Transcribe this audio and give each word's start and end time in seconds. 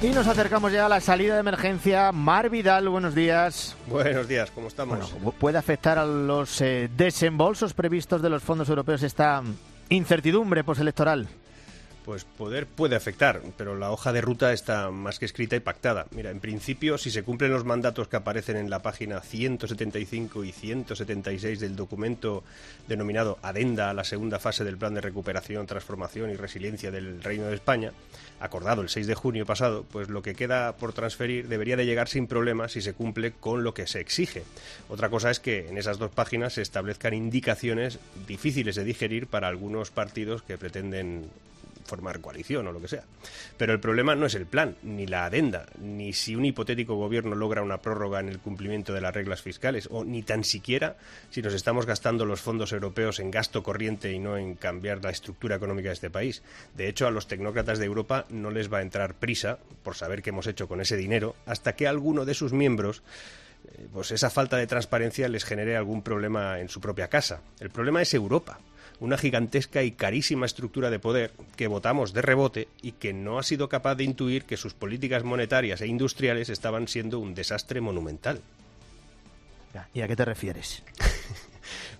Y 0.00 0.10
nos 0.10 0.28
acercamos 0.28 0.70
ya 0.72 0.86
a 0.86 0.88
la 0.88 1.00
salida 1.00 1.34
de 1.34 1.40
emergencia. 1.40 2.12
Mar 2.12 2.50
Vidal, 2.50 2.88
buenos 2.88 3.16
días. 3.16 3.74
Buenos 3.88 4.28
días, 4.28 4.48
¿cómo 4.52 4.68
estamos? 4.68 5.12
¿Puede 5.40 5.58
afectar 5.58 5.98
a 5.98 6.06
los 6.06 6.60
eh, 6.60 6.88
desembolsos 6.96 7.74
previstos 7.74 8.22
de 8.22 8.30
los 8.30 8.44
fondos 8.44 8.68
europeos 8.68 9.02
esta 9.02 9.42
incertidumbre 9.88 10.62
postelectoral? 10.62 11.26
Pues 12.04 12.24
poder 12.24 12.66
puede 12.68 12.94
afectar, 12.94 13.42
pero 13.56 13.74
la 13.74 13.90
hoja 13.90 14.12
de 14.12 14.20
ruta 14.20 14.52
está 14.52 14.90
más 14.92 15.18
que 15.18 15.24
escrita 15.24 15.56
y 15.56 15.60
pactada. 15.60 16.06
Mira, 16.12 16.30
en 16.30 16.38
principio, 16.38 16.96
si 16.96 17.10
se 17.10 17.24
cumplen 17.24 17.52
los 17.52 17.64
mandatos 17.64 18.06
que 18.06 18.16
aparecen 18.16 18.56
en 18.56 18.70
la 18.70 18.80
página 18.80 19.20
175 19.20 20.44
y 20.44 20.52
176 20.52 21.58
del 21.58 21.74
documento 21.74 22.44
denominado 22.86 23.36
Adenda 23.42 23.90
a 23.90 23.94
la 23.94 24.04
segunda 24.04 24.38
fase 24.38 24.62
del 24.62 24.78
Plan 24.78 24.94
de 24.94 25.00
Recuperación, 25.00 25.66
Transformación 25.66 26.30
y 26.30 26.36
Resiliencia 26.36 26.92
del 26.92 27.20
Reino 27.20 27.46
de 27.46 27.56
España, 27.56 27.92
acordado 28.40 28.82
el 28.82 28.88
6 28.88 29.06
de 29.06 29.14
junio 29.14 29.46
pasado, 29.46 29.84
pues 29.90 30.08
lo 30.08 30.22
que 30.22 30.34
queda 30.34 30.76
por 30.76 30.92
transferir 30.92 31.48
debería 31.48 31.76
de 31.76 31.86
llegar 31.86 32.08
sin 32.08 32.26
problemas 32.26 32.72
si 32.72 32.80
se 32.80 32.94
cumple 32.94 33.32
con 33.32 33.64
lo 33.64 33.74
que 33.74 33.86
se 33.86 34.00
exige. 34.00 34.44
Otra 34.88 35.08
cosa 35.08 35.30
es 35.30 35.40
que 35.40 35.68
en 35.68 35.78
esas 35.78 35.98
dos 35.98 36.10
páginas 36.10 36.54
se 36.54 36.62
establezcan 36.62 37.14
indicaciones 37.14 37.98
difíciles 38.26 38.76
de 38.76 38.84
digerir 38.84 39.26
para 39.26 39.48
algunos 39.48 39.90
partidos 39.90 40.42
que 40.42 40.58
pretenden 40.58 41.30
formar 41.88 42.20
coalición 42.20 42.66
o 42.68 42.72
lo 42.72 42.80
que 42.80 42.88
sea. 42.88 43.04
Pero 43.56 43.72
el 43.72 43.80
problema 43.80 44.14
no 44.14 44.26
es 44.26 44.34
el 44.34 44.46
plan, 44.46 44.76
ni 44.82 45.06
la 45.06 45.24
adenda, 45.24 45.66
ni 45.80 46.12
si 46.12 46.36
un 46.36 46.44
hipotético 46.44 46.94
gobierno 46.94 47.34
logra 47.34 47.62
una 47.62 47.82
prórroga 47.82 48.20
en 48.20 48.28
el 48.28 48.38
cumplimiento 48.38 48.92
de 48.92 49.00
las 49.00 49.14
reglas 49.14 49.42
fiscales, 49.42 49.88
o 49.90 50.04
ni 50.04 50.22
tan 50.22 50.44
siquiera 50.44 50.96
si 51.30 51.42
nos 51.42 51.54
estamos 51.54 51.86
gastando 51.86 52.24
los 52.24 52.40
fondos 52.40 52.72
europeos 52.72 53.18
en 53.18 53.30
gasto 53.30 53.62
corriente 53.62 54.12
y 54.12 54.18
no 54.18 54.36
en 54.36 54.54
cambiar 54.54 55.02
la 55.02 55.10
estructura 55.10 55.56
económica 55.56 55.88
de 55.88 55.94
este 55.94 56.10
país. 56.10 56.42
De 56.76 56.88
hecho, 56.88 57.06
a 57.06 57.10
los 57.10 57.26
tecnócratas 57.26 57.78
de 57.78 57.86
Europa 57.86 58.26
no 58.28 58.50
les 58.50 58.72
va 58.72 58.78
a 58.78 58.82
entrar 58.82 59.14
prisa 59.14 59.58
por 59.82 59.96
saber 59.96 60.22
qué 60.22 60.30
hemos 60.30 60.46
hecho 60.46 60.68
con 60.68 60.80
ese 60.80 60.96
dinero 60.96 61.34
hasta 61.46 61.74
que 61.74 61.88
alguno 61.88 62.24
de 62.24 62.34
sus 62.34 62.52
miembros 62.52 63.02
pues 63.92 64.10
esa 64.10 64.30
falta 64.30 64.56
de 64.56 64.66
transparencia 64.66 65.28
les 65.28 65.44
genere 65.44 65.76
algún 65.76 66.02
problema 66.02 66.60
en 66.60 66.68
su 66.68 66.80
propia 66.80 67.08
casa. 67.08 67.40
El 67.60 67.70
problema 67.70 68.02
es 68.02 68.14
Europa 68.14 68.58
una 69.00 69.18
gigantesca 69.18 69.82
y 69.82 69.92
carísima 69.92 70.46
estructura 70.46 70.90
de 70.90 70.98
poder 70.98 71.32
que 71.56 71.68
votamos 71.68 72.12
de 72.12 72.22
rebote 72.22 72.68
y 72.82 72.92
que 72.92 73.12
no 73.12 73.38
ha 73.38 73.42
sido 73.42 73.68
capaz 73.68 73.94
de 73.94 74.04
intuir 74.04 74.44
que 74.44 74.56
sus 74.56 74.74
políticas 74.74 75.24
monetarias 75.24 75.80
e 75.80 75.86
industriales 75.86 76.48
estaban 76.48 76.88
siendo 76.88 77.18
un 77.18 77.34
desastre 77.34 77.80
monumental. 77.80 78.40
¿Y 79.94 80.00
a 80.00 80.08
qué 80.08 80.16
te 80.16 80.24
refieres? 80.24 80.82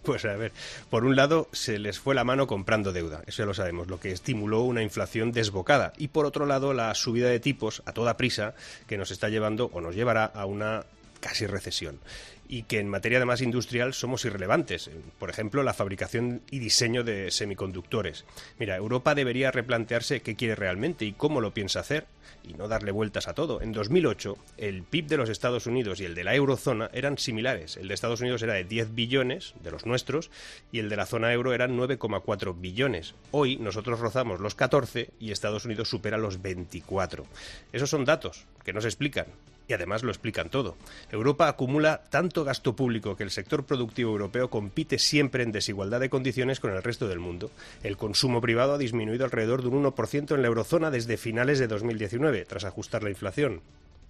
Pues 0.05 0.25
a 0.25 0.36
ver, 0.36 0.53
por 0.89 1.05
un 1.05 1.17
lado 1.17 1.48
se 1.53 1.79
les 1.79 1.98
fue 1.98 2.14
la 2.14 2.25
mano 2.25 2.47
comprando 2.47 2.92
deuda, 2.92 3.23
eso 3.27 3.42
ya 3.42 3.47
lo 3.47 3.53
sabemos, 3.53 3.89
lo 3.89 4.01
que 4.01 4.11
estimuló 4.11 4.62
una 4.62 4.83
inflación 4.83 5.33
desbocada. 5.33 5.92
Y 5.98 6.09
por 6.09 6.25
otro 6.25 6.47
lado 6.47 6.73
la 6.73 6.95
subida 6.95 7.29
de 7.29 7.41
tipos 7.41 7.83
a 7.84 7.92
toda 7.92 8.17
prisa 8.17 8.55
que 8.86 8.97
nos 8.97 9.11
está 9.11 9.29
llevando 9.29 9.69
o 9.75 9.83
nos 9.83 9.95
llevará 9.95 10.25
a 10.25 10.47
una 10.47 10.86
casi 11.20 11.47
recesión 11.47 12.00
y 12.48 12.62
que 12.62 12.80
en 12.80 12.88
materia 12.88 13.19
de 13.19 13.27
más 13.27 13.42
industrial 13.42 13.92
somos 13.92 14.24
irrelevantes. 14.24 14.91
Por 15.19 15.30
ejemplo, 15.30 15.62
la 15.62 15.74
fabricación 15.74 16.41
y 16.50 16.58
diseño 16.58 17.05
de 17.05 17.30
semiconductores. 17.30 18.24
Mira, 18.58 18.77
Europa 18.77 19.14
debería 19.14 19.50
replantearse 19.50 20.22
qué 20.22 20.34
quiere 20.34 20.55
realmente 20.55 21.05
y 21.05 21.12
cómo 21.12 21.41
lo 21.41 21.52
piensa 21.52 21.80
hacer 21.80 22.06
y 22.48 22.55
no 22.55 22.66
darle 22.66 22.91
vueltas 22.91 23.28
a 23.28 23.34
todo. 23.34 23.61
En 23.61 23.72
2008, 23.72 24.39
el 24.56 24.83
PIB 24.83 25.06
de 25.08 25.16
los 25.19 25.28
Estados 25.28 25.66
Unidos 25.66 26.00
y 26.00 26.06
el 26.06 26.14
de 26.14 26.24
la 26.24 26.34
eurozona 26.34 26.91
eran 26.94 27.19
similares. 27.19 27.77
El 27.77 27.89
de 27.89 27.94
Estados 27.94 28.22
Unidos 28.22 28.42
era 28.42 28.55
de 28.55 28.64
10 28.64 28.94
billones, 28.94 29.55
de 29.62 29.70
los 29.70 29.84
nuestros, 29.84 30.30
y 30.72 30.78
el 30.78 30.89
de 30.89 30.96
la 30.96 31.06
zona 31.06 31.33
euro 31.33 31.52
eran 31.52 31.77
9,4 31.77 32.58
billones. 32.58 33.14
Hoy 33.30 33.56
nosotros 33.56 34.00
rozamos 34.00 34.41
los 34.41 34.55
14 34.55 35.11
y 35.20 35.33
Estados 35.33 35.66
Unidos 35.66 35.91
supera 35.91 36.16
los 36.16 36.41
24. 36.41 37.27
Esos 37.72 37.91
son 37.91 38.06
datos 38.06 38.46
que 38.64 38.72
no 38.72 38.80
se 38.80 38.89
explican 38.89 39.27
y 39.69 39.74
además 39.74 40.02
lo 40.02 40.11
explican 40.11 40.48
todo. 40.48 40.77
Europa 41.12 41.47
acumula 41.47 42.02
tanto 42.11 42.42
gasto 42.42 42.74
público 42.74 43.17
que 43.17 43.23
el 43.23 43.30
sector 43.30 43.64
productivo 43.64 44.11
europeo 44.11 44.51
compite 44.51 44.98
siempre 44.98 45.42
en 45.42 45.52
desigualdad 45.52 46.01
de 46.01 46.11
condiciones 46.11 46.58
con 46.58 46.73
el 46.73 46.83
resto 46.83 47.06
del 47.06 47.20
mundo. 47.20 47.51
El 47.83 47.98
consumo 47.98 48.40
privado 48.40 48.74
ha 48.74 48.79
disminuido 48.79 49.24
alrededor 49.24 49.62
de 49.62 49.68
un 49.68 49.84
1% 49.84 50.34
en 50.34 50.42
la 50.42 50.48
eurozona 50.48 50.90
desde 50.90 51.18
finales 51.18 51.58
de 51.58 51.68
2019, 51.68 52.46
tras 52.46 52.64
ajustar 52.64 53.02
la 53.02 53.11
inflación. 53.11 53.61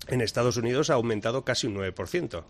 En 0.06 0.20
Estados 0.20 0.56
Unidos 0.56 0.90
ha 0.90 0.94
aumentado 0.94 1.42
casi 1.42 1.66
un 1.66 1.76
9% 1.76 2.44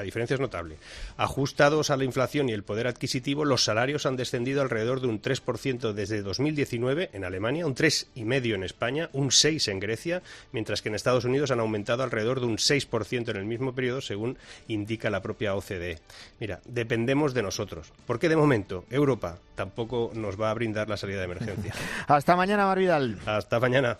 la 0.00 0.04
diferencia 0.04 0.34
es 0.34 0.40
notable. 0.40 0.78
Ajustados 1.18 1.90
a 1.90 1.96
la 1.98 2.04
inflación 2.04 2.48
y 2.48 2.52
el 2.52 2.62
poder 2.62 2.86
adquisitivo, 2.86 3.44
los 3.44 3.64
salarios 3.64 4.06
han 4.06 4.16
descendido 4.16 4.62
alrededor 4.62 5.02
de 5.02 5.08
un 5.08 5.20
3% 5.20 5.92
desde 5.92 6.22
2019 6.22 7.10
en 7.12 7.24
Alemania, 7.24 7.66
un 7.66 7.74
3,5% 7.74 8.54
en 8.54 8.64
España, 8.64 9.10
un 9.12 9.28
6% 9.28 9.70
en 9.70 9.78
Grecia, 9.78 10.22
mientras 10.52 10.80
que 10.80 10.88
en 10.88 10.94
Estados 10.94 11.26
Unidos 11.26 11.50
han 11.50 11.60
aumentado 11.60 12.02
alrededor 12.02 12.40
de 12.40 12.46
un 12.46 12.56
6% 12.56 13.28
en 13.28 13.36
el 13.36 13.44
mismo 13.44 13.74
periodo, 13.74 14.00
según 14.00 14.38
indica 14.68 15.10
la 15.10 15.20
propia 15.20 15.54
OCDE. 15.54 15.98
Mira, 16.40 16.60
dependemos 16.64 17.34
de 17.34 17.42
nosotros, 17.42 17.92
porque 18.06 18.30
de 18.30 18.36
momento 18.36 18.86
Europa 18.88 19.38
tampoco 19.54 20.12
nos 20.14 20.40
va 20.40 20.50
a 20.50 20.54
brindar 20.54 20.88
la 20.88 20.96
salida 20.96 21.18
de 21.18 21.24
emergencia. 21.24 21.74
Hasta 22.06 22.36
mañana, 22.36 22.64
Marvidal. 22.64 23.18
Hasta 23.26 23.60
mañana. 23.60 23.98